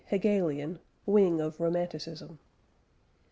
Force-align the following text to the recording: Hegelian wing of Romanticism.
Hegelian 0.07 0.79
wing 1.05 1.39
of 1.39 1.59
Romanticism. 1.59 2.39